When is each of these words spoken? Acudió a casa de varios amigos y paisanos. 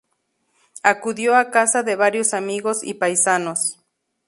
Acudió 0.81 1.35
a 1.35 1.51
casa 1.51 1.83
de 1.83 1.95
varios 1.95 2.33
amigos 2.33 2.83
y 2.83 2.95
paisanos. 2.95 3.77